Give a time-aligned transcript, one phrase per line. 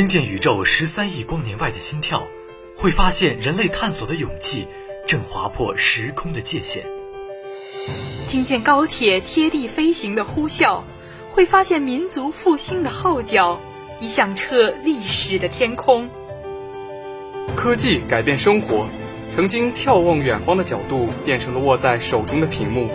[0.00, 2.26] 听见宇宙十三亿光年外的心跳，
[2.74, 4.66] 会发现人类探索的勇气
[5.06, 6.84] 正划破时空的界限；
[8.26, 10.84] 听见高铁贴地飞行的呼啸，
[11.28, 13.60] 会发现民族复兴的号角
[14.00, 16.08] 已响彻历史的天空。
[17.54, 18.88] 科技改变生活，
[19.30, 22.88] 曾经眺望远方的角度变成了握在手中的屏幕，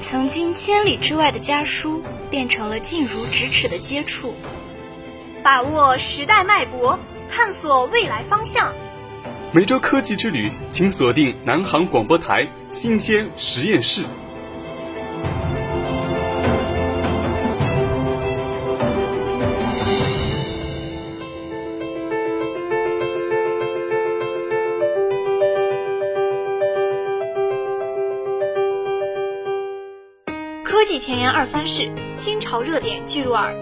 [0.00, 4.34] 曾经千里之外的家书变成了近如咫尺的接触。
[5.46, 6.98] 把握时代脉搏，
[7.30, 8.74] 探索未来方向。
[9.52, 14.02] 每周科技之旅，请锁定南航广播台新鲜实验室。
[30.64, 33.54] 科技前沿二三事，新潮热点聚入耳。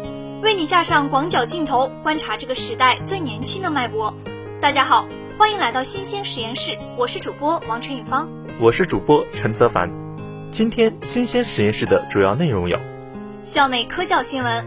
[0.45, 4.15] 为你架上广角镜头，观察这个时代最年轻的脉搏。
[4.61, 8.29] 大家好，欢迎来到新鲜实验室，我是主播王晨宇芳，
[8.61, 9.91] 我是主播陈泽凡。
[10.53, 12.79] 今天新鲜实验室的主要内容有：
[13.43, 14.67] 校内科教新闻，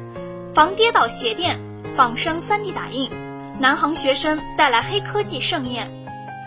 [0.51, 1.59] 防跌倒鞋垫
[1.93, 3.11] 仿生 3D 打印，
[3.59, 5.87] 南航学生带来黑科技盛宴，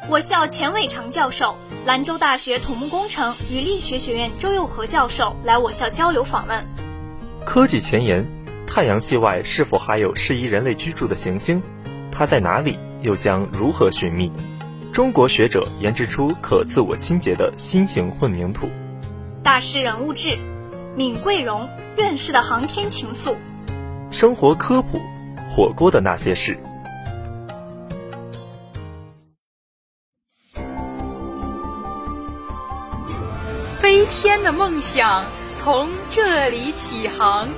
[0.09, 1.55] 我校钱伟长教授、
[1.87, 6.65] 兰州大学土木工程与力学学院周佑和教授来我校交流访问。
[7.47, 8.40] 科技前沿。
[8.73, 11.61] 太阳系外是否还有适宜人类居住的行星？
[12.13, 12.79] 它在哪里？
[13.03, 14.31] 又将如何寻觅？
[14.93, 18.69] 中国学者研制出可自我清洁的新型混凝土。
[19.43, 20.39] 大师人物志：
[20.95, 23.37] 闵桂荣院士的航天情愫。
[24.13, 25.01] 生活科普：
[25.51, 26.57] 火锅的那些事。
[33.81, 35.25] 飞天的梦想
[35.57, 37.49] 从这里起航。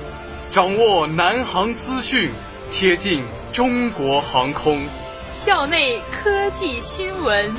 [0.53, 2.29] 掌握南航资讯，
[2.69, 4.83] 贴近中国航空。
[5.31, 7.51] 校内科技新闻。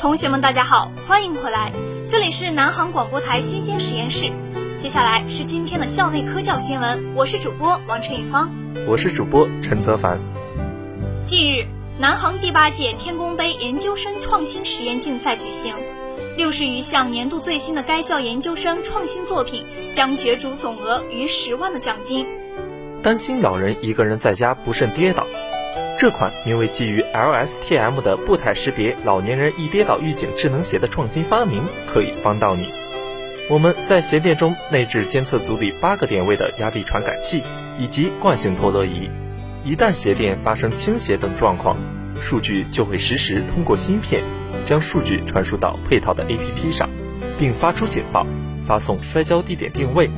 [0.00, 1.70] 同学们，大家好，欢迎回来，
[2.08, 4.32] 这里是南航广播台新鲜实验室。
[4.76, 8.50] 接下来是今天的校内科教新闻，我是主播王晨宇芳，
[8.88, 10.18] 我是主播陈泽凡。
[11.22, 11.64] 近日，
[11.96, 15.76] 南航第八届天宫杯研究生创新实验竞赛举行。
[16.36, 22.26] 六十余项年度最新的该校研究生创新作品将角逐总额逾十万的奖金。
[23.02, 25.26] 担心老人一个人在家不慎跌倒，
[25.98, 32.68] 这款名为基于 LSTM 的步态识别老年人易跌倒预警智能鞋的创新发明可以帮到你。
[33.48, 37.42] 我们在鞋垫中内置监测足底八个点位的压力传感器
[37.78, 39.10] 以及惯性陀螺仪，
[39.64, 41.76] 一旦鞋垫发生倾斜等状况，
[42.20, 44.22] 数据就会实时通过芯片。
[44.62, 46.88] 将数据传输到配套的 APP 上，
[47.38, 48.26] 并发出警报，
[48.66, 50.10] 发送摔跤地点定位，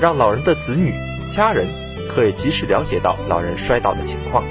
[0.00, 0.94] 让老人的子女、
[1.28, 1.66] 家人
[2.08, 4.44] 可以及时了解到老人摔倒的情况，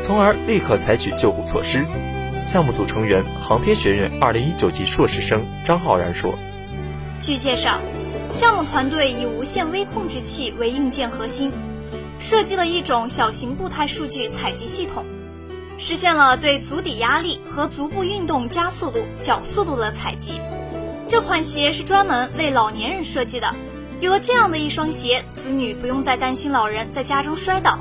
[0.00, 1.84] 从而立刻采取救护措施。
[2.42, 6.38] 项目组成员、航天学院2019级硕士生张浩然说
[7.18, 7.80] ：“据介绍，
[8.30, 11.50] 项目团队以无线微控制器为硬件核心，
[12.20, 15.04] 设计了一种小型步态数据采集系统。”
[15.78, 20.40] 实现了对足底压力和足部运动加速度、角速度的采集。
[21.08, 23.54] 这款鞋是专门为老年人设计的。
[24.00, 27.78] 有了这样的一双鞋，子女不用再担心老人在家中摔倒。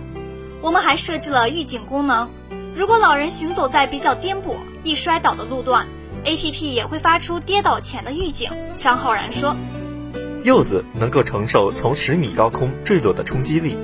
[0.62, 2.30] 我们还设计了预警功能，
[2.76, 5.88] 如果老人行走在比较颠簸、易摔倒的路段
[6.24, 8.52] ，APP 也会发出跌倒前的预警。
[8.78, 9.56] 张浩然说
[10.44, 13.78] ：“柚子能够承受从十米高空坠落的冲击力。”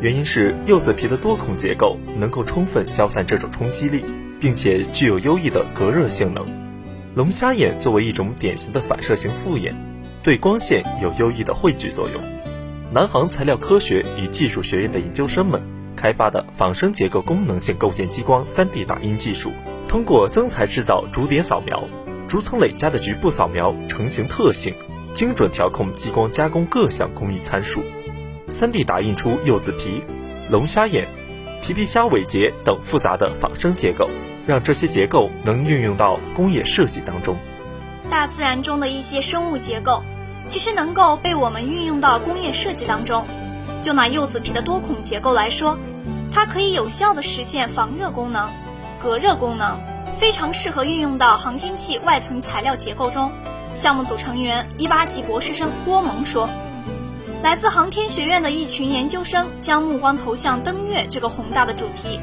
[0.00, 4.02] 原因是柚子皮的多孔结构能够充分消散这种冲击力，
[4.40, 6.46] 并且具有优异的隔热性能。
[7.14, 9.76] 龙虾眼作为一种典型的反射型复眼，
[10.22, 12.22] 对光线有优异的汇聚作用。
[12.90, 15.60] 南航材料科学与技术学院的研究生们
[15.94, 19.52] 开发的仿生结构功能性构件激光 3D 打印技术，
[19.86, 21.86] 通过增材制造逐点扫描、
[22.26, 24.74] 逐层累加的局部扫描成型特性，
[25.12, 27.82] 精准调控激光加工各项工艺参数。
[28.50, 30.02] 3D 打印出柚子皮、
[30.50, 31.06] 龙虾眼、
[31.62, 34.10] 皮皮虾尾节等复杂的仿生结构，
[34.46, 37.36] 让这些结构能运用到工业设计当中。
[38.08, 40.02] 大自然中的一些生物结构，
[40.44, 43.24] 其实能够被我们运用到工业设计当中。
[43.80, 45.78] 就拿柚子皮的多孔结构来说，
[46.32, 48.50] 它可以有效地实现防热功能、
[48.98, 49.78] 隔热功能，
[50.18, 53.30] 非常适合运用到航天器外层材料结构中。
[53.72, 56.48] 项目组成员一八级博士生郭萌说。
[57.42, 62.20] 来自航天学院的一群研究生将目光投向登月这个宏大的主题，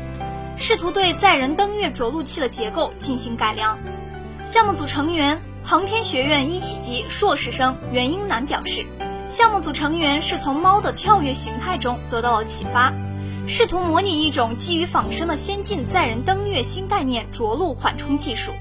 [0.55, 3.79] 试图对载人登月着陆器的结构进行改良。
[4.45, 8.85] 项目组成员、航天学院一七级硕士生袁英楠表示，
[9.25, 12.93] 项目组成员是从猫的跳跃形态中得到了启发，
[13.47, 18.51] 试图模拟一种基于仿生的先进载人登月新概念——着陆缓冲技术。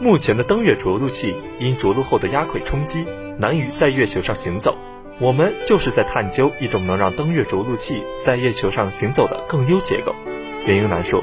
[0.00, 3.06] 目前的登月着陆器因着陆后的压轨冲击，
[3.38, 4.74] 难于在月球上行走。
[5.20, 10.14] 我们就是在探究一种能让登月着陆器在月球上行走的更优结构。
[10.64, 11.22] 袁英男说：“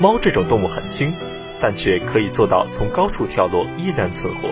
[0.00, 1.14] 猫这种动物很轻，
[1.60, 4.48] 但却可以做到从高处跳落依然存活，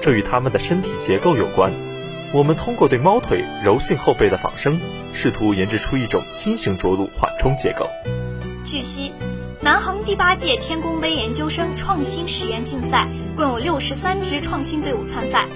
[0.00, 1.72] 这与它们的身体结构有关。”
[2.34, 4.80] 我们通过对猫腿柔性后背的仿生，
[5.14, 7.88] 试图研制出一种新型着陆缓冲结构。
[8.64, 9.14] 据悉，
[9.62, 15.46] 南航第八届天宫杯研究生创新实验竞赛共有六十三支创新队伍参赛，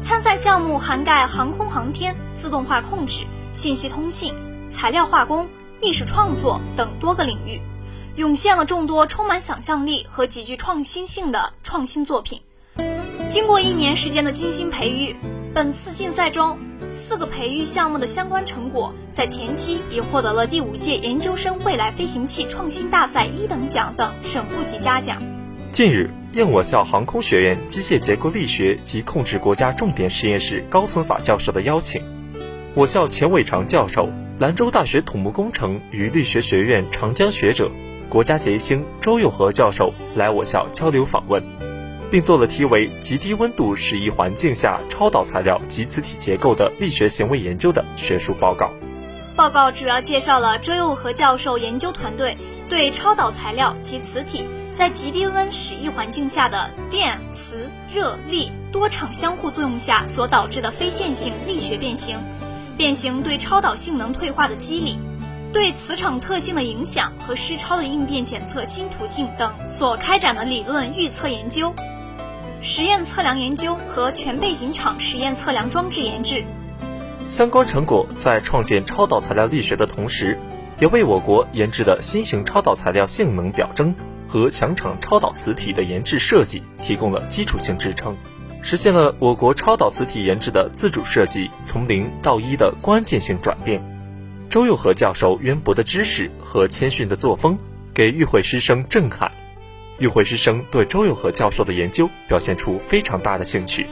[0.00, 4.34] 参赛项目涵盖航空航天、自动化控制、信息通信、
[4.68, 5.48] 材料化工、
[5.80, 7.60] 艺术创作等多个领域，
[8.14, 12.40] 涌现了众多充满想象力和极具创新性的创新作品。
[13.28, 15.16] 经过一年时间的精心培育。
[15.52, 25.35] 本次竞赛中，四个培育项目的相关成果在前期已获得了第五届研究生未来飞行器创新大赛一等奖等省部级嘉奖。
[25.70, 32.02] 近日，应我校航空学院机械结构力学及控制国家重点实验室高存法教授的邀请，
[32.74, 34.08] 我校钱伟长教授、
[34.38, 37.70] 兰州大学土木工程与力学学院长江学者、
[38.08, 41.42] 国家杰星周又和教授来我校交流访问。
[42.08, 48.70] 并做了题为“极低温度适宜环境下超导材料及磁体结构的力学行为研究”的学术报告。
[49.34, 52.38] 报告主要介绍了周又和教授研究团队
[52.68, 62.18] 对超导材料及磁体在极低温适宜环境下的电、磁、热、力多场相互作用下所导致的非线性力学变形、
[62.76, 64.98] 变形对超导性能退化的机理、
[65.50, 71.74] 对磁场特性的影响和失超的应变检测新途径等所开展的理论预测研究。
[72.60, 76.44] 实验测量研究和全背景场实验测量装置研制
[77.24, 80.38] 相关成果，在创建超导材料力学的同时，
[80.78, 83.94] 也为我国研制的新型超导材料性能表征
[84.28, 88.16] 和强场超导磁体的研制设计提供了基础性支撑，
[88.62, 93.80] 实现了我国超导磁体研制的自主设计从零到一的关键性转变。
[94.48, 97.58] 周又和教授渊博的知识和谦逊的作风，
[97.92, 99.30] 给与会师生震撼。
[99.98, 103.86] 与会师生对周友和教授的研究表现出非常大的兴趣，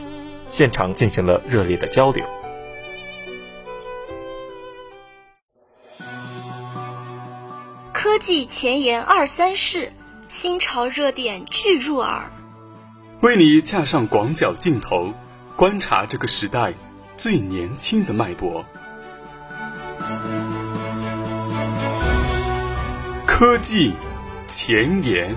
[0.46, 2.24] 现场进行了热烈的交流。
[7.92, 9.90] 科技前沿二三事，
[10.34, 12.28] 新潮热点俱入耳，
[13.20, 15.14] 为你架上广角镜头，
[15.54, 16.74] 观察这个时代
[17.16, 18.64] 最年轻的脉搏。
[23.24, 23.92] 科技
[24.48, 25.36] 前沿。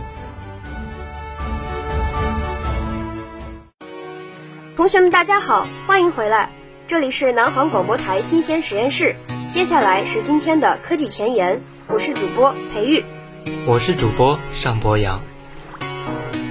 [4.75, 6.49] 同学们，大家好，欢迎回来，
[6.87, 9.15] 这里是南航广播台新鲜实验室。
[9.51, 13.05] 接下来是今天的科技前沿，我是主播裴玉，
[13.65, 15.21] 我是主播尚博洋。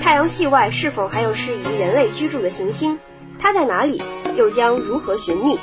[0.00, 2.98] 太阳系外是否还有适宜人类居住的行星？
[3.38, 4.02] 它在哪里？
[4.36, 5.58] 又将如何寻觅？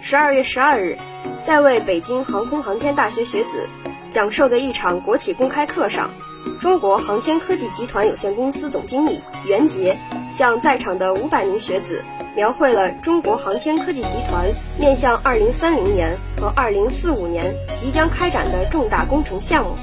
[0.00, 0.98] 十二月十二日，
[1.40, 3.68] 在为北京航空航天大学学子
[4.10, 6.10] 讲授的一场国企公开课上。
[6.58, 9.98] 中国航天科技集团有限公司总经理袁杰
[10.30, 12.02] 向在场的五百名学子
[12.34, 14.46] 描绘了中国航天科技集团
[14.78, 19.76] 面向二零三零年和二零四五年即将开展的重大工程项目，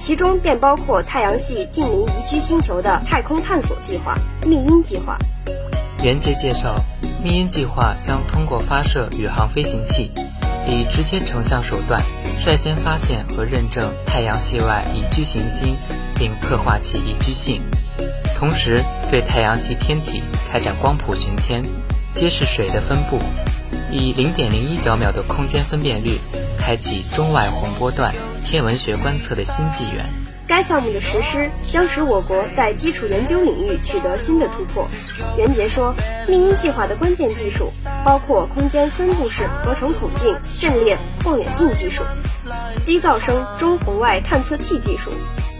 [0.00, 4.16] 其中便包括太阳系近邻宜居星球的太空探索计划——
[4.46, 5.18] 密音计划。
[6.02, 6.74] 袁杰介绍，
[7.22, 10.10] 密音计划将通过发射宇航飞行器，
[10.66, 12.02] 以直接成像手段，
[12.42, 15.76] 率先发现和认证太阳系外宜居行星。
[16.16, 17.62] 并刻画其宜居性，
[18.36, 21.64] 同时对太阳系天体开展光谱巡天，
[22.12, 23.18] 揭示水的分布，
[23.90, 26.18] 以零点零一角秒的空间分辨率，
[26.58, 30.04] 开启中外红波段天文学观测的新纪元。
[30.46, 34.88] 该项目的实施将使我国在基础研究领域取得新的突破。
[35.38, 35.94] 袁杰说，
[36.26, 37.70] 密音计划的关键技术
[38.04, 42.02] 包括空间分布式合成孔径阵列望远镜技术、
[42.84, 45.12] 低噪声中红外探测器技术。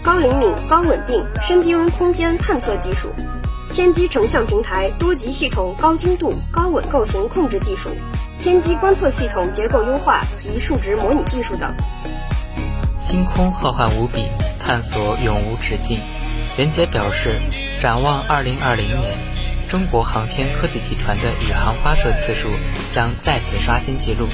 [0.03, 3.07] 高灵敏、高稳定深低温空间探测技术，
[3.71, 7.89] 天基成像平台多级系统高精度高稳构型控制技术，
[8.39, 11.73] 天基观测系统结构优化及数值模拟技术等。
[13.01, 14.27] 星空浩瀚无比，
[14.59, 15.99] 探索永无止境。
[16.55, 17.41] 袁杰表示，
[17.79, 19.17] 展望2020年，
[19.67, 22.49] 中国航天科技集团的宇航发射次数
[22.91, 24.27] 将再次刷新纪录，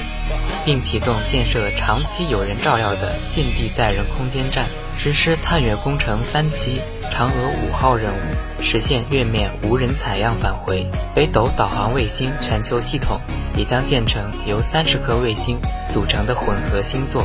[0.66, 4.66] 并启动建设长期有人照料的近地载人空间站。
[4.98, 7.32] 实施探月工程三期嫦娥
[7.62, 8.18] 五号任务，
[8.60, 10.86] 实现月面无人采样返回。
[11.14, 13.18] 北斗导航卫星全球系统
[13.56, 15.58] 也将建成由三十颗卫星
[15.90, 17.24] 组成的混合星座，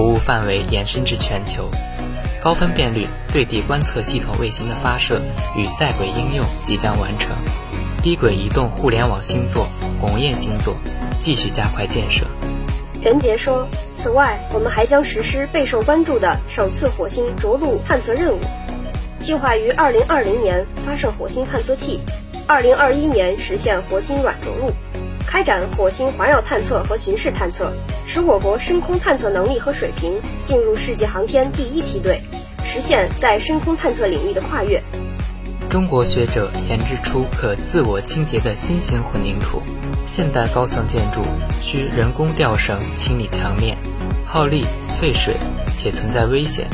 [0.00, 1.70] 服务范围延伸至全球。
[2.40, 5.20] 高分辨率对地观测系统卫星的发射
[5.54, 7.36] 与在轨应用即将完成。
[8.02, 9.68] 低轨移动互联网星座
[10.00, 10.74] 鸿雁星座
[11.20, 12.26] 继续加快建设。
[13.02, 18.40] 任杰说：“此外，我们还将实施备受关注的首次火星着陆探测任务，
[19.20, 22.00] 计划于2020年发射火星探测器
[22.48, 24.72] ，2021年实现火星软着陆，
[25.30, 27.72] 开展火星环绕探测和巡视探测，
[28.04, 32.20] 使我国深空探测能力和水平进入世界航天第一梯队，
[32.64, 34.82] 实现在深空探测领域的跨越。”
[35.70, 39.62] 中国学者研制出可自我清洁的新型混凝土。
[40.04, 41.22] 现代高层建筑
[41.62, 43.78] 需人工吊绳清理墙面，
[44.26, 44.66] 耗力、
[45.00, 45.36] 费水，
[45.76, 46.66] 且存在危险。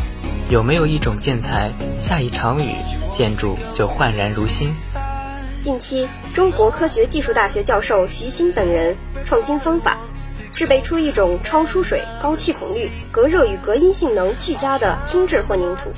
[0.49, 2.71] 有没有一种建材，下一场雨，
[3.13, 4.73] 建筑就焕然如新？
[5.61, 9.97] 近期，中国科学技术大学教授徐新等人创新方法，
[10.55, 15.91] 制备出一种超疏水、高气孔率、隔热与隔音性能俱佳的轻质混凝土，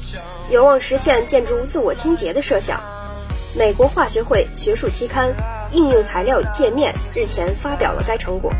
[0.48, 2.80] 有望实现建筑物自我清洁的设想。
[3.58, 5.34] 美国化学会学术期刊。
[5.72, 8.50] 应用材料与界面日前发表了该成果。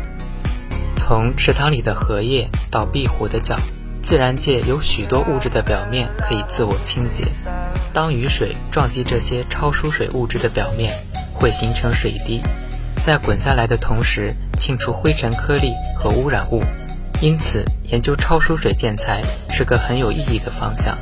[0.95, 3.57] 从池塘里的荷叶到壁虎的脚，
[4.03, 7.23] 自然界有许多物质的表面可以自我清洁。
[7.93, 10.93] 当雨水撞击这些超疏水物质的表面，
[11.39, 12.41] 会形成水滴，
[13.01, 16.61] 在滚下来的同时清除灰尘颗粒和污染物。
[17.21, 20.97] 因此，研究超疏水建材是个很有意义的方向。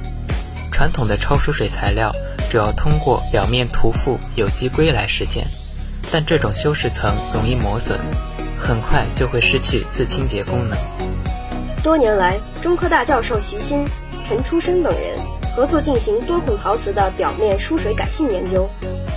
[0.71, 2.11] 传统的超疏水材料
[2.49, 5.47] 主要通过表面涂覆有机硅来实现。
[6.09, 7.99] 但这种修饰层容易磨损，
[8.57, 10.77] 很快就会失去自清洁功能。
[11.83, 13.85] 多年来，中科大教授徐新、
[14.25, 15.19] 陈初生等人
[15.57, 18.69] 合作进行多孔陶瓷的表面疏水改性研究，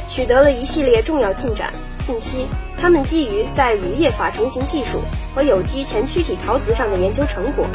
[0.09, 1.71] 取得了一系列重要进展。
[2.03, 2.47] 近期，
[2.79, 5.03] 他们基于在乳液法成型技术
[5.35, 7.67] 和有机前躯体陶瓷上的研究成果，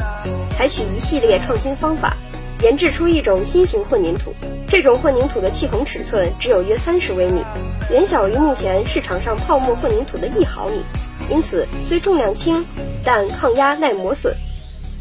[0.49, 2.17] 采取一系列创新方法，
[2.63, 4.33] 研制出一种新型混凝土。
[4.67, 7.43] 这种混凝土的气孔尺寸只有约三十微米。
[7.91, 10.83] 远小于目前市场上泡沫混凝土的一毫米，
[11.29, 12.65] 因此虽重量轻，
[13.03, 14.35] 但抗压耐磨损。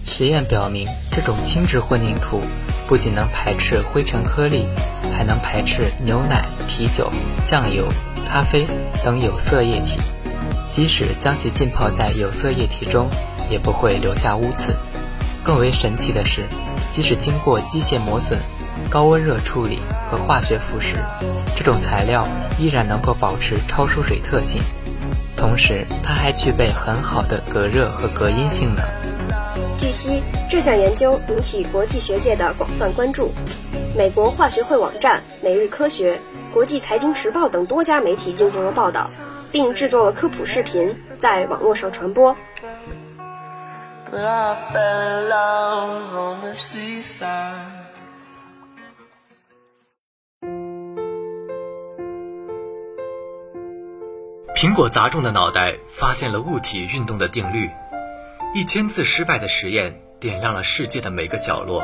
[0.05, 2.43] 实验表明，这种轻质混凝土
[2.87, 4.67] 不仅能排斥灰尘颗粒，
[5.13, 7.11] 还能排斥牛奶、啤酒、
[7.47, 7.89] 酱油、
[8.27, 8.67] 咖啡
[9.03, 10.01] 等有色液体。
[10.71, 13.09] 即使将其浸泡在有色液体中，
[13.49, 14.75] 也不会留下污渍。
[15.43, 16.49] 更为神奇的是，
[16.91, 18.39] 即使经过机械磨损。
[18.91, 19.79] 高温热处理
[20.11, 20.97] 和化学腐蚀，
[21.57, 22.27] 这种材料
[22.59, 24.61] 依然能够保持超疏水特性，
[25.37, 28.85] 同时它还具备很好的隔热和隔音性能。
[29.77, 33.31] 据悉，这项研究引起国际学界的广泛关注，
[33.97, 36.19] 美国化学会网站、每日科学、
[36.53, 39.11] 国际财经时报等多家媒体进行了报道，
[39.51, 42.37] 并制作了科普视频在网络上传播。
[54.55, 57.69] 苹果砸中的脑袋发现了物体运动的定律，
[58.57, 61.83] 一千次失败的实验点亮了世界的每个角落。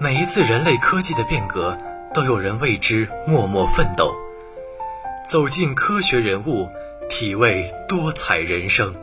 [0.00, 1.76] 每一次人类科技的变革，
[2.14, 4.14] 都有人为之默默奋斗。
[5.28, 6.70] 走进科学人物，
[7.10, 8.94] 体味多彩人生。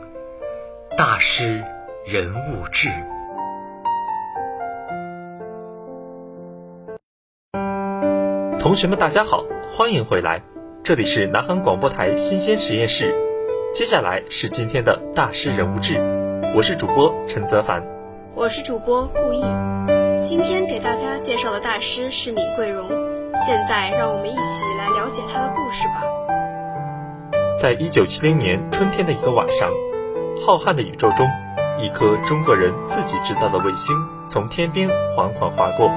[0.96, 1.62] 大师
[2.04, 2.88] 人物志。
[8.58, 10.42] 同学们，大家好，欢迎回来。
[10.82, 13.14] 这里是南航广播台新鲜实验室，
[13.72, 16.11] 接下来是今天的大师人物志，
[16.54, 17.82] 我是主播陈泽凡，
[18.34, 19.42] 我是主播顾毅，
[20.22, 22.86] 今天给大家介绍的大师是闵桂荣，
[23.46, 26.02] 现在让我们一起来了解他的故事吧。
[27.58, 29.70] 在一九七零年春天的一个晚上，
[30.44, 31.26] 浩瀚的宇宙中，
[31.78, 33.96] 一颗中国人自己制造的卫星
[34.28, 35.88] 从天边缓缓划过，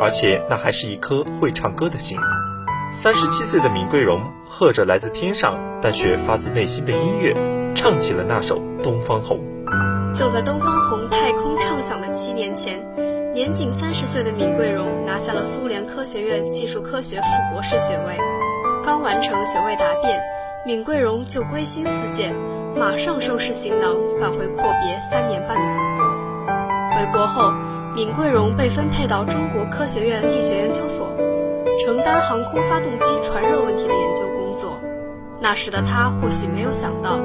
[0.00, 2.16] 而且那还是一颗会唱歌的星。
[2.92, 7.34] 三十七岁的闵桂荣和着来自天上但却发自内心的音乐，
[7.74, 9.38] 唱起了那首《东方红》。
[10.14, 12.82] 就在东方红太空畅响的七年前，
[13.32, 18.16] 年仅三十岁的闵桂荣拿下了苏联科学院技术科学副博士学位。
[18.84, 20.22] 刚完成学位答辩，
[20.64, 22.34] 闵桂荣就归心似箭，
[22.76, 26.96] 马上收拾行囊返回阔别三年半的祖国。
[26.96, 27.52] 回国后，
[27.94, 31.06] 闵桂荣被分配到中国科学院力学研究所。
[31.84, 34.78] 承担航空发动机传热问题的研究工作，
[35.40, 37.18] 那时的他或许没有想到，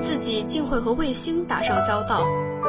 [0.00, 2.24] 自己竟会和卫星打上交道，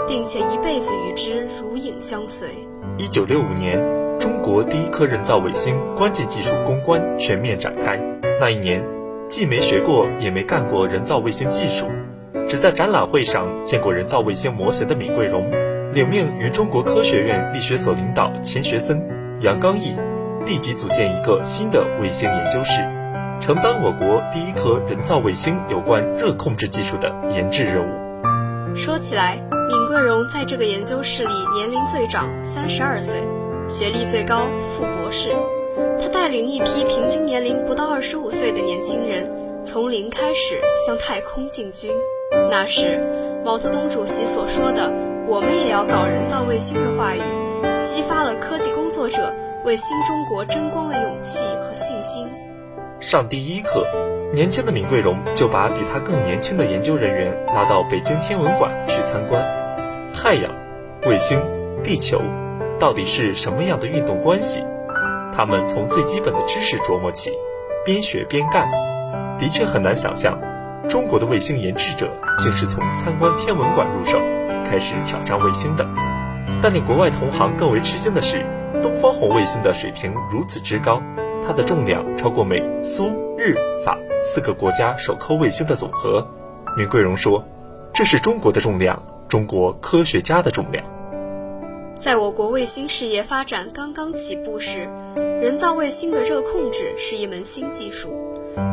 [0.07, 2.50] 并且一辈子与之如影相随。
[2.98, 3.79] 一九六五年，
[4.19, 8.00] 中国第一颗人造卫星关键技术攻关全面展开。
[8.39, 8.83] 那一年，
[9.29, 11.86] 既没学过也没干过人造卫星技术，
[12.48, 15.50] 只在展览会上见过人造卫星模型的闵桂荣，
[15.93, 19.01] 领命与中国科学院力学所领导钱学森、
[19.41, 19.95] 杨刚毅，
[20.45, 22.81] 立即组建一个新的卫星研究室，
[23.39, 28.75] 承担我国第一颗人造卫星有关热控制技术的研制任务。
[28.75, 33.22] 说起来，闵桂荣在这个研究室里年龄最长，三十二岁，
[33.67, 35.36] 学历最高，副博士。
[36.00, 39.29] 他带领一批平均年龄不到二十五岁的年轻人，
[39.63, 41.91] 从零开始向太空进军。
[42.51, 43.01] 那时，
[43.43, 44.91] 毛泽东主席所说的
[45.27, 47.22] “我们也要搞人造卫星”的话语，
[47.84, 49.34] 激发了科技工作者
[49.65, 52.28] 为新中国争光的勇气和信心。
[53.00, 53.88] 上第一课，
[54.34, 59.41] 年轻的闵桂荣就把比他更年轻的研究人员拉到北京天文馆去参观。
[60.13, 60.51] 太阳、
[61.06, 61.39] 卫星、
[61.82, 62.22] 地球，
[62.77, 64.65] 到底是什么样的运动关系？
[65.32, 67.32] 他们从最基本的知识琢磨起，
[67.86, 68.70] 边学边干，
[69.39, 70.38] 的确很难想象，
[70.89, 74.20] 中国的卫星研制者竟是从参观天文馆入手，
[74.65, 75.88] 开始挑战卫星的。
[76.62, 78.46] 但令国外同行更为吃惊的是，
[78.84, 81.01] 东方红卫星的水平如此之高，
[81.46, 86.25] 它的重量超过美、苏、日、法四个国家首颗卫星的总和。
[86.77, 87.43] 闵桂荣说
[87.91, 90.84] ：“这是中国的重量，中国科学家的重量。”
[92.00, 94.88] 在我国卫星事业发展刚刚起步时，
[95.41, 98.10] 人造卫星的热控制是一门新技术。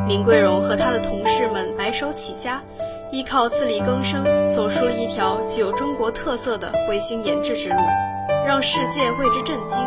[0.06, 2.62] 闵桂荣和他的同事们白手起家，
[3.10, 7.76] 依靠自力更生，走出了一条具有中国特色的卫星研制之路，
[8.46, 9.84] 让世界为之震惊。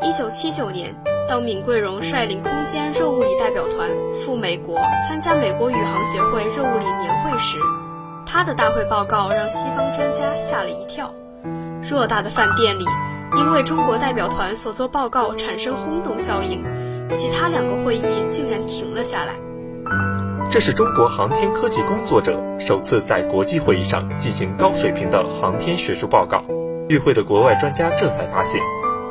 [0.00, 0.94] 一九七九年，
[1.28, 4.76] 当闵桂荣率领空间热物理代表团赴美国
[5.08, 7.58] 参加美国宇航学会热物理年会时，
[8.26, 11.12] 他的大会报告让西方专家吓了一跳。
[11.82, 12.84] 偌大的饭店里，
[13.36, 16.62] 因为中国代表团所做报告产生轰动效应，
[17.12, 19.34] 其他两个会议竟然停了下来。
[20.50, 26.44] 这是中国航天科技工作者首次在国际会议上进行高水平的航天学术报告。
[26.88, 28.60] 与会的国外专家这才发现，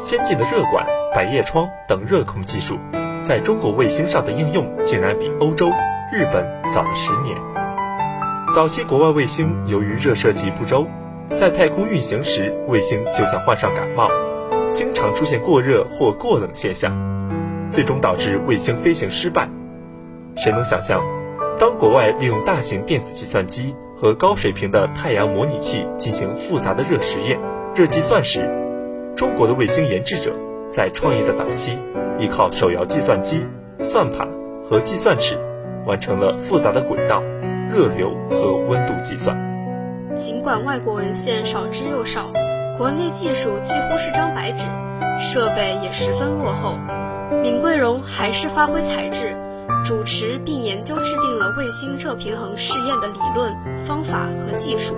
[0.02, 0.84] 先进的热管、
[1.14, 2.76] 百叶窗等热控技术，
[3.22, 5.70] 在中国卫星上的应用竟然比欧洲、
[6.12, 7.38] 日本早了十年。
[8.52, 10.88] 早期国外卫星由于热设计不周。
[11.36, 14.10] 在太空运行时，卫星就像患上感冒，
[14.74, 16.92] 经常出现过热或过冷现象，
[17.70, 19.48] 最终导致卫星飞行失败。
[20.36, 21.00] 谁能想象，
[21.60, 27.40] 当国外利用大型电子计算机和高水平的太阳模拟器进行复杂的热实验、
[27.76, 28.50] 热计算时，
[29.22, 30.34] 中国的卫星研制者
[30.68, 31.78] 在创业的早期，
[32.18, 33.46] 依靠手摇计算机、
[33.80, 34.28] 算盘
[34.68, 35.38] 和计算尺，
[35.86, 37.22] 完成了复杂的轨道、
[37.70, 39.38] 热流和温度计算。
[40.16, 42.32] 尽管外国文献少之又少，
[42.80, 44.66] 国内技术几乎是张白纸，
[45.20, 46.76] 设备也十分落后，
[47.44, 49.38] 闵桂荣还是发挥才智，
[49.84, 53.54] 主持并研究制定了卫星热平衡试验的理论、
[53.86, 54.96] 方法和技术，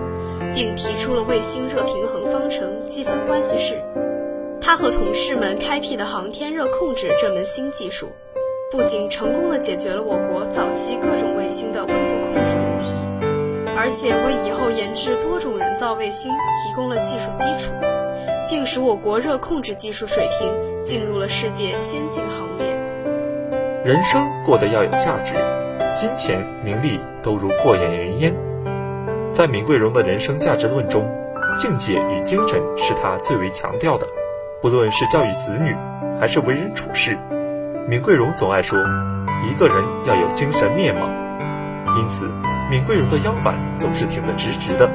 [0.55, 3.83] 并提出了卫星热平衡方程积分关系式。
[4.65, 8.08] 他和同事们开辟的航天热控制这门新技术，
[8.71, 12.95] 不仅成功地解决了我国早期各种卫星的温度控制问题。
[13.76, 17.73] 而且为以后研制多种人造卫星提供了技术基础，
[18.49, 20.49] 并使我国热控制技术水平
[20.82, 22.67] 进入了世界先进行列。
[23.84, 25.36] 人生过得要有价值，
[25.93, 28.34] 金钱、名利都如过眼云烟。
[29.34, 31.04] 在闵桂荣的人生价值论中，
[31.58, 34.08] 境界与精神是他最为强调的。
[34.63, 35.76] 不论是教育子女，
[36.17, 37.17] 还是为人处事，
[37.86, 38.80] 闵桂荣总爱说
[39.43, 41.06] ：“一个人要有精神面貌。”
[41.99, 42.32] 因此。
[42.71, 44.89] 闵桂荣的腰板总是挺得直直的，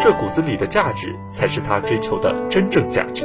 [0.00, 3.24] 这骨子里的价值才是他追求的真正价值。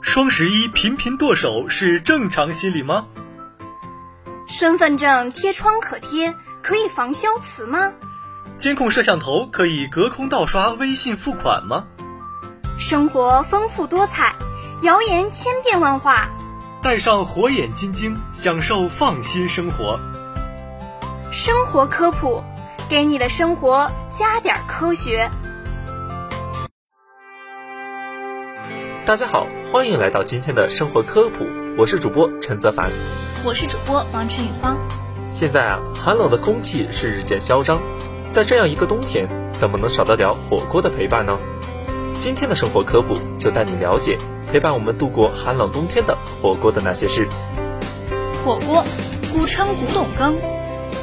[0.00, 3.08] 双十一频频剁手是正常心理吗？
[4.46, 7.92] 身份证贴窗可贴，可以防消磁吗？
[8.60, 11.86] 监控摄像头可以隔空盗刷微信付款吗？
[12.78, 14.36] 生活丰富多彩，
[14.82, 16.28] 谣言千变万化。
[16.82, 19.98] 戴上火眼金睛，享受放心生活。
[21.32, 22.44] 生活科普，
[22.86, 25.30] 给你的生活加点科学。
[29.06, 31.46] 大家好，欢迎来到今天的生活科普，
[31.78, 32.90] 我是主播陈泽凡，
[33.42, 34.76] 我是主播王晨宇芳。
[35.30, 37.80] 现在啊，寒冷的空气是日渐嚣张，
[38.32, 41.36] 在这样一个冬天，怎么能少得了火锅的陪伴呢？
[42.16, 44.16] 今天的生活科普就带你了解
[44.52, 47.26] 陪伴我们度过寒冷冬天的火锅的那些事。
[48.44, 48.84] 火锅，
[49.32, 50.36] 古称古董羹，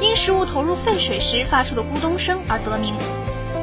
[0.00, 2.96] 因食物投入沸水时发出的咕咚声而得名。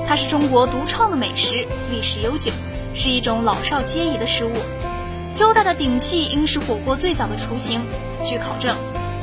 [0.05, 2.51] 它是中国独创的美食，历史悠久，
[2.93, 4.51] 是一种老少皆宜的食物。
[5.33, 7.81] 周代的鼎器应是火锅最早的雏形。
[8.23, 8.75] 据考证，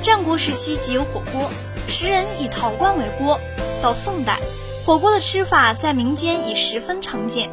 [0.03, 1.49] 战国时期即有火锅，
[1.87, 3.39] 时人以陶罐为锅。
[3.83, 4.39] 到宋代，
[4.87, 7.51] 火锅的吃法在民间已十分常见。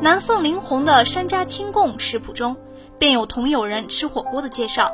[0.00, 2.56] 南宋林洪的《山家清供食谱》中，
[2.98, 4.90] 便有同友人吃火锅的介绍。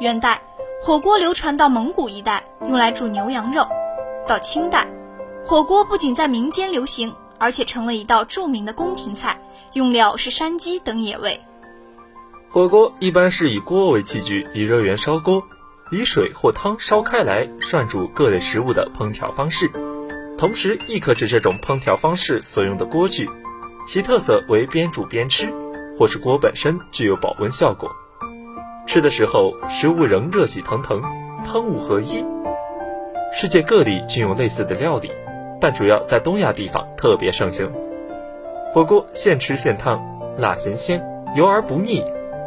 [0.00, 0.42] 元代，
[0.82, 3.66] 火锅流传到蒙古一带，用来煮牛羊肉。
[4.26, 4.86] 到清代，
[5.46, 9.40] 火锅不仅在民间流行，而且成了一道著名的宫廷菜，
[9.72, 11.40] 用料是山鸡等野味。
[12.50, 15.42] 火锅一般是以锅为器具，以热源烧锅，
[15.90, 19.70] 以水或汤烧开来涮煮各类食物的烹调方式。
[20.42, 23.30] 同时，亦可指这种烹调方式所用的锅具，
[23.86, 25.48] 其特色为边煮边吃，
[25.96, 27.88] 或是锅本身具有保温效果。
[28.84, 31.00] 吃的时候，食物仍热气腾腾，
[31.44, 32.26] 汤物合一。
[33.32, 35.12] 世界各地均有类似的料理，
[35.60, 37.72] 但主要在东亚地方特别盛行。
[38.72, 40.04] 火锅现吃现烫，
[40.38, 41.00] 辣咸鲜，
[41.36, 42.04] 油而不腻。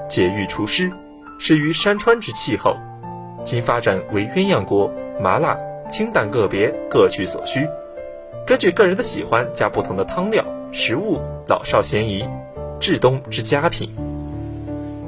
[0.10, 0.92] 解郁除湿，
[1.40, 2.76] 适于山川之气候。
[3.42, 7.66] 今发展为鸳鸯锅，麻辣、清淡个别，各取所需。
[8.46, 12.30] 根据个人的喜欢，加不同的汤料、食物，老少咸宜，
[12.80, 13.90] 至冬之佳品。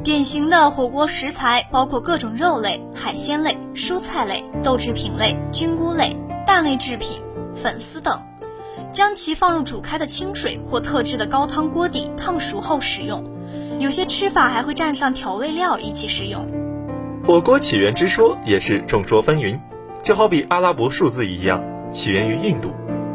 [0.04, 7.22] 典型的火锅食材包括各种肉类、海鲜类、蔬菜类、豆制品类、菌菇类、蛋类制品、
[7.54, 8.20] 粉丝等，
[8.92, 13.24] 将其放入煮开的清水或特制的高汤锅底烫熟后食用。
[13.78, 16.48] 有些吃法还会蘸上调味料一起食用。
[17.24, 19.60] 火锅起源之说也是众说纷纭，
[20.02, 22.72] 就好比阿拉伯数字一样，起源于印度，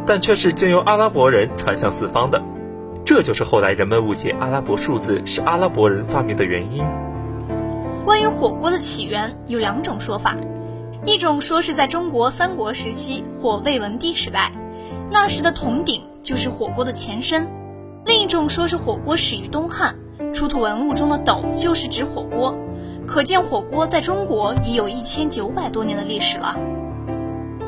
[0.06, 2.42] 但却是经由阿拉伯人传向四方的。
[3.04, 6.84] 这就是后来人们误解阿拉伯数字是阿拉伯人发明的原因。
[8.04, 10.36] 关于火锅的起源有两种说法，
[11.04, 14.52] 一种说是在中国三国时期或魏文帝时代，
[15.10, 17.44] 那时的铜鼎就是火锅的前身；
[18.04, 19.94] 另一种说是火锅始于东汉。
[20.32, 22.54] 出土文物中的斗就是指火锅，
[23.06, 26.56] 可见火锅在中国已有一千九百多年的历史了。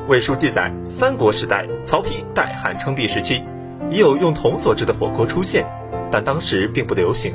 [0.06, 3.42] 魏书记载，三国时代曹丕代汉称帝时期，
[3.88, 5.64] 已有用铜所制的火锅出现，
[6.10, 7.32] 但当时并不流行。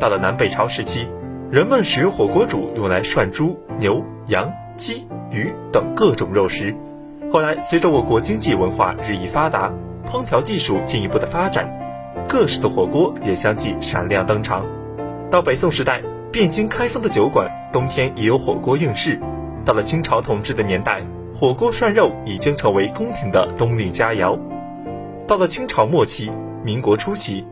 [0.00, 1.06] 到了南北朝时期，
[1.50, 6.74] 人们使用火锅煮用来涮猪、牛、羊、鸡、鱼等各种肉食。
[7.30, 9.70] 后来随着我国经济文化日益发达，
[10.10, 11.68] 烹调技术进一步的发展。
[12.26, 14.64] 各式的火锅也相继闪亮登场。
[15.30, 16.00] 到北宋时代，
[16.32, 19.20] 汴京开封的酒馆冬天也有火锅应市。
[19.66, 21.02] 到了清朝统治的年代，
[21.38, 24.38] 火锅涮肉已经成为宫廷的冬令佳肴。
[25.26, 26.32] 到了清朝末期、
[26.64, 27.46] 民国初期，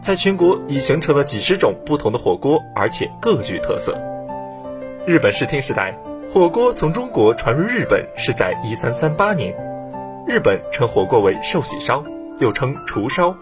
[0.00, 3.96] 在全国已形成了几十种不同的火锅，而且各具特色。
[5.06, 5.96] 日本室町时代，
[6.34, 9.54] 火锅从中国传入日本是在一三三八年。
[10.26, 12.02] 日本称火锅为寿喜烧，
[12.40, 13.32] 又称厨烧。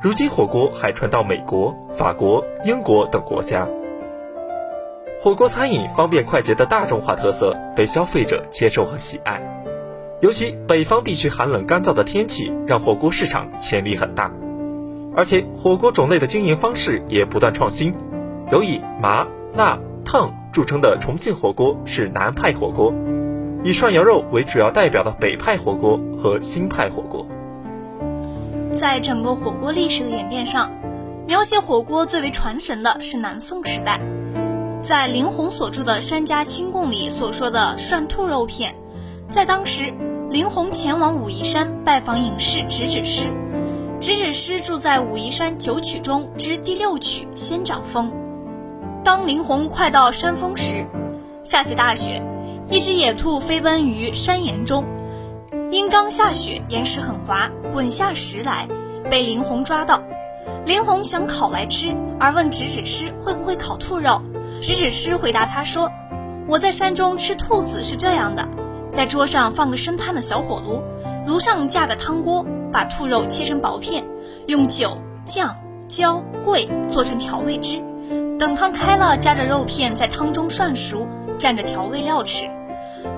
[0.00, 3.68] 如今火锅还传到美国、法国、英国等国家。
[5.24, 9.40] 火锅餐饮方便快捷的大众化特色被消费者接受和喜爱，
[10.20, 14.30] 尤其北方地区寒冷干燥的天气让火锅市场潜力很大。
[15.16, 17.94] 而且火锅种类的经营方式也不断创新，
[18.52, 22.92] 有以麻辣烫著称的重庆火锅是南派火锅，
[23.64, 27.26] 以涮羊肉为主要代表的北派火锅和新派火锅。
[28.74, 30.70] 在整个火锅历史的演变上，
[31.26, 33.98] 描写火锅最为传神的是南宋时代。
[34.84, 38.76] 在林红所著的《山家清供》里所说的涮兔肉片，
[39.30, 39.90] 在当时，
[40.28, 43.32] 林红前往武夷山拜访隐士直指师，
[43.98, 48.12] 直指师住在武夷山九曲中之第六曲仙掌峰。
[49.02, 50.86] 当林红快到山峰时，
[51.42, 52.22] 下起大雪，
[52.68, 54.84] 一只野兔飞奔于山岩中。
[55.70, 58.68] 因刚下雪，岩石很滑，滚下石来，
[59.10, 60.02] 被林红抓到。
[60.66, 64.20] 林红想烤来吃，而问直指师会不会烤兔肉。
[64.64, 65.92] 食指师回答他说
[66.48, 68.48] ：“我在山中吃兔子是这样的，
[68.90, 70.82] 在桌上放个生炭的小火炉，
[71.26, 74.02] 炉上架个汤锅，把兔肉切成薄片，
[74.46, 75.54] 用酒、酱、
[75.86, 77.84] 椒、桂做成调味汁，
[78.38, 81.06] 等汤开了，夹着肉片在汤中涮熟，
[81.38, 82.46] 蘸着调味料吃。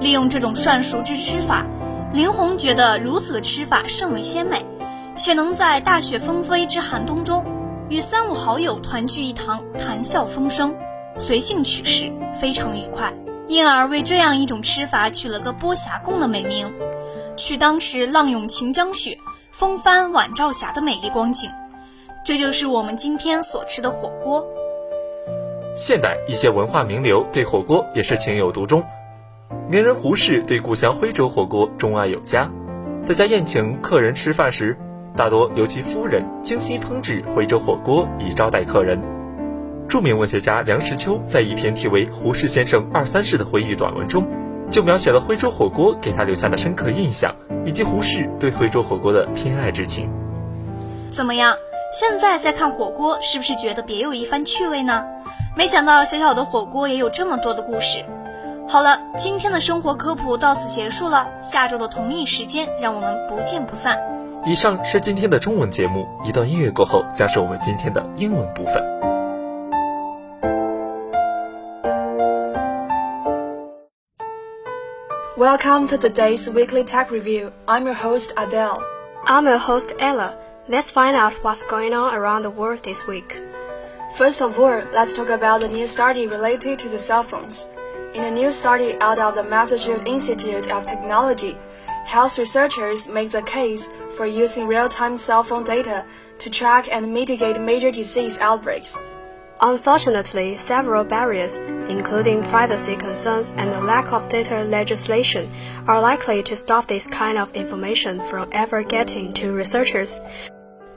[0.01, 1.65] 利用这种涮熟之吃法。”
[2.13, 4.67] 林红觉得如此的吃法甚为鲜美，
[5.15, 7.45] 且能在大雪纷飞之寒冬中，
[7.89, 10.75] 与三五好友团聚一堂，谈笑风生，
[11.17, 13.13] 随性取食，非常愉快。
[13.49, 16.73] 因而为这样一种吃法取了个“波霞贡”的美名，
[17.37, 19.17] 取当时浪涌秦江雪，
[19.51, 21.49] 风帆晚照霞的美丽光景。
[22.25, 24.45] 这就是我们今天所吃的火锅。
[25.77, 28.83] 现代一些文化名流对火锅也是情有独钟。
[29.69, 32.51] 名人胡适对故乡徽州火锅钟爱有加，
[33.05, 34.77] 在家宴请客人吃饭时，
[35.17, 39.01] 大多由其夫人精心烹制徽州火锅以招待客人。
[39.89, 44.27] 著名文学家梁实秋在一篇题为《胡适先生二三事》的回忆短文中，
[44.69, 50.11] 就描写了徽州火锅给他留下的深刻印象，以及胡适对徽州火锅的偏爱之情。
[51.11, 51.55] 怎么样？
[51.93, 55.05] 现在再看火锅，是不是觉得别有一番趣味呢？
[55.57, 58.05] 没想到小小的火锅也有这么多的故事。
[58.69, 61.29] 好了，今天的生活科普到此结束了。
[61.41, 63.97] 下周的同一时间，让我们不见不散。
[64.45, 68.96] 以上是今天的中文节目，一段音乐过后，将是我们今天的英文部分。
[75.37, 77.53] Welcome to today's weekly tech review.
[77.69, 78.83] I'm your host Adele.
[79.25, 80.39] I'm your host Ella.
[80.67, 83.43] Let's find out what's going on around the world this week.
[84.17, 87.67] First of all, let's talk about the new study related to the cell phones.
[88.15, 91.59] In a new study out of the Massachusetts Institute of Technology,
[92.07, 96.07] health researchers make the case for using real-time cell phone data
[96.39, 98.99] to track and mitigate major disease outbreaks.
[99.61, 105.51] Unfortunately, several barriers, including privacy concerns and the lack of data legislation,
[105.87, 110.21] are likely to stop this kind of information from ever getting to researchers.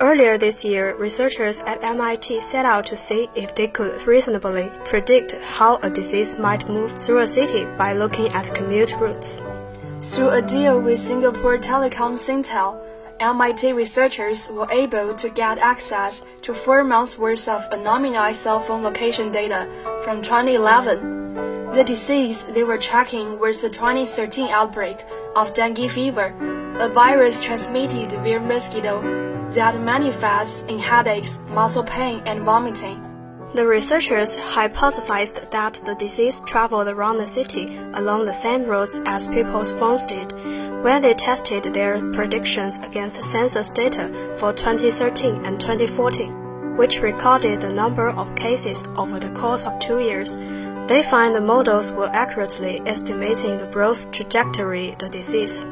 [0.01, 5.33] Earlier this year, researchers at MIT set out to see if they could reasonably predict
[5.57, 9.41] how a disease might move through a city by looking at commute routes.
[10.01, 12.81] Through a deal with Singapore Telecom Singtel,
[13.19, 18.81] MIT researchers were able to get access to four months' worth of anonymized cell phone
[18.81, 19.67] location data
[20.03, 21.73] from 2011.
[21.73, 25.03] The disease they were tracking was the 2013 outbreak
[25.35, 26.33] of dengue fever,
[26.79, 29.01] a virus transmitted via mosquito
[29.49, 33.08] that manifests in headaches, muscle pain, and vomiting.
[33.55, 39.27] The researchers hypothesized that the disease traveled around the city along the same roads as
[39.27, 40.31] people's phones did
[40.83, 47.73] when they tested their predictions against census data for 2013 and 2014, which recorded the
[47.73, 50.37] number of cases over the course of two years.
[50.87, 55.65] They find the models were accurately estimating the growth trajectory the disease.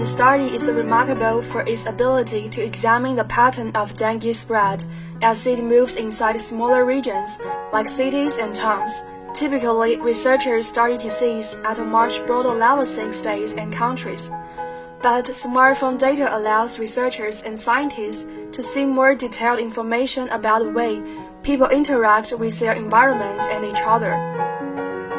[0.00, 4.82] The study is remarkable for its ability to examine the pattern of dengue spread
[5.20, 7.38] as it moves inside smaller regions,
[7.70, 9.04] like cities and towns.
[9.34, 14.30] Typically, researchers study disease at a much broader level in states and countries.
[15.02, 21.02] But smartphone data allows researchers and scientists to see more detailed information about the way
[21.42, 24.16] people interact with their environment and each other.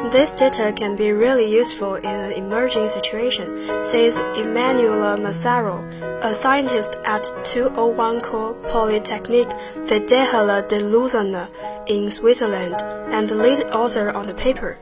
[0.09, 5.87] This data can be really useful in an emerging situation, says Emmanuel Massaro,
[6.23, 9.51] a scientist at 201 Core Polytechnique
[9.85, 11.47] Fidèle de Lausanne
[11.85, 12.75] in Switzerland
[13.13, 14.79] and the lead author on the paper.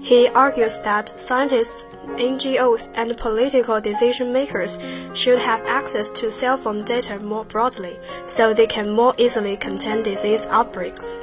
[0.00, 4.78] He argues that scientists, NGOs, and political decision makers
[5.14, 10.02] should have access to cell phone data more broadly so they can more easily contain
[10.02, 11.20] disease outbreaks.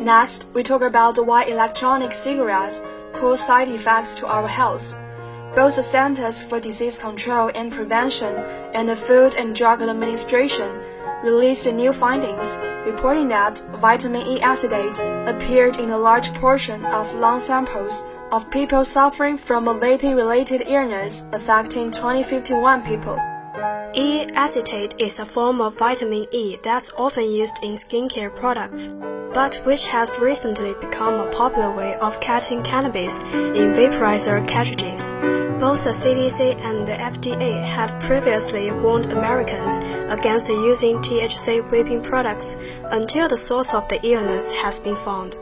[0.00, 2.82] Next, we talk about why electronic cigarettes
[3.12, 4.96] cause side effects to our health.
[5.54, 8.34] Both the Centers for Disease Control and Prevention
[8.72, 10.80] and the Food and Drug Administration
[11.22, 17.38] released new findings reporting that vitamin E acetate appeared in a large portion of lung
[17.38, 23.18] samples of people suffering from a vaping related illness affecting 2051 people.
[23.92, 28.94] E acetate is a form of vitamin E that's often used in skincare products
[29.32, 35.12] but which has recently become a popular way of cutting cannabis in vaporizer cartridges.
[35.60, 39.78] Both the CDC and the FDA had previously warned Americans
[40.10, 45.36] against using THC vaping products until the source of the illness has been found.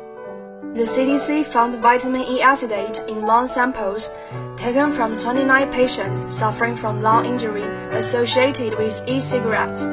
[0.75, 4.13] The CDC found vitamin E acetate in lung samples
[4.57, 9.87] taken from 29 patients suffering from lung injury associated with e-cigarettes.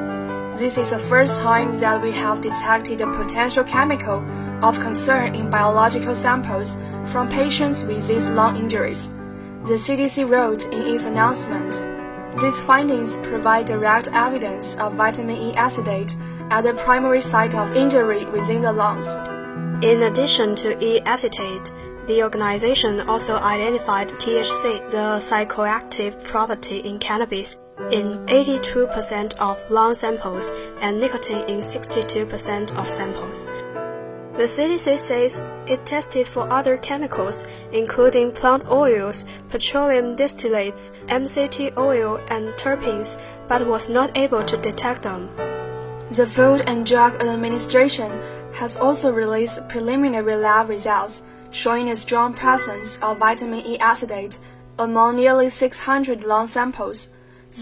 [0.57, 4.23] This is the first time that we have detected a potential chemical
[4.63, 9.09] of concern in biological samples from patients with these lung injuries.
[9.63, 11.81] The CDC wrote in its announcement.
[12.39, 16.15] These findings provide direct evidence of vitamin E acetate
[16.49, 19.17] at the primary site of injury within the lungs.
[19.83, 21.73] In addition to E acetate,
[22.07, 27.59] the organization also identified THC, the psychoactive property in cannabis,
[27.91, 33.47] in 82% of lung samples and nicotine in 62% of samples.
[34.37, 42.19] The CDC says it tested for other chemicals, including plant oils, petroleum distillates, MCT oil,
[42.29, 45.29] and terpenes, but was not able to detect them.
[46.11, 48.11] The Food and Drug Administration
[48.55, 54.37] has also released preliminary lab results showing a strong presence of vitamin E acetate
[54.77, 57.09] among nearly 600 lung samples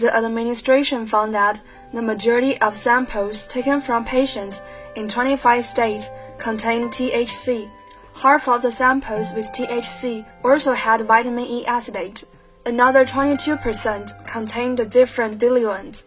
[0.00, 1.60] the administration found that
[1.92, 4.62] the majority of samples taken from patients
[4.96, 7.70] in 25 states contained THC.
[8.16, 12.24] Half of the samples with THC also had vitamin E acetate.
[12.66, 16.04] Another 22% contained different diluents.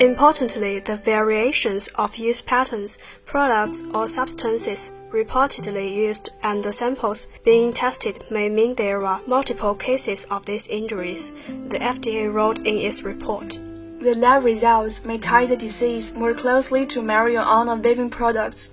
[0.00, 7.72] Importantly, the variations of use patterns, products, or substances reportedly used and the samples being
[7.72, 11.32] tested may mean there are multiple cases of these injuries,
[11.68, 13.58] the FDA wrote in its report.
[14.00, 18.70] The lab results may tie the disease more closely to marijuana vaping products.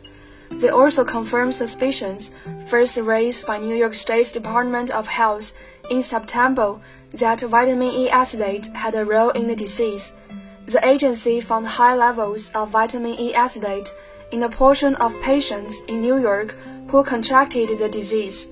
[0.52, 2.32] They also confirm suspicions
[2.68, 5.52] first raised by New York State's Department of Health
[5.90, 6.80] in September
[7.12, 10.16] that vitamin E acetate had a role in the disease.
[10.66, 13.90] The agency found high levels of vitamin E acetate
[14.32, 16.56] in a portion of patients in New York
[16.88, 18.48] who contracted the disease.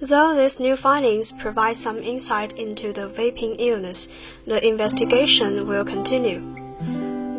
[0.00, 4.08] Though these new findings provide some insight into the vaping illness,
[4.46, 6.42] the investigation will continue.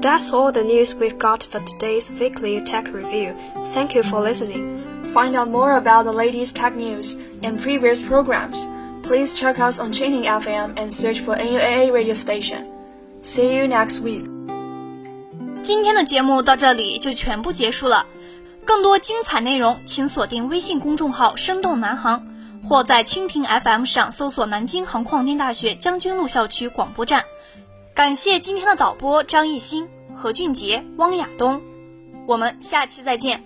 [0.02, 3.36] That's all the news we've got for today's weekly tech review.
[3.68, 4.84] Thank you for listening.
[5.14, 8.68] Find out more about the latest tech news and previous programs.
[9.04, 12.68] Please check us on Tuning FM and search for NUAA radio station.
[13.22, 14.37] See you next week.
[15.68, 18.06] 今天的节目到这里就全部结束了。
[18.64, 22.26] 更多精彩内容，请锁定微信公众号“生动南航”，
[22.64, 27.26] 或在蜻蜓 FM 上搜索“南京航空航天大学将军路校区广播站”。
[27.94, 31.62] 感谢今天的导播张艺兴、何俊杰、汪亚东。
[32.26, 33.44] 我们下期再见。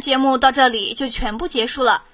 [0.00, 2.04] 节目到这里就全部结束了。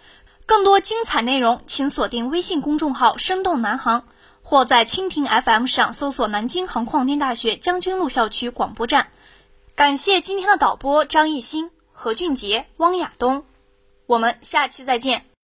[0.47, 4.05] 更多精彩内容，请锁定微信公众号“生动南航”，
[4.43, 9.09] 或在蜻蜓 FM 上搜索“南京航空航天大学将军路校区广播站”。
[9.75, 13.45] 感谢今天的导播张艺兴、何俊杰、汪亚东，
[14.07, 15.27] 我们下期再见。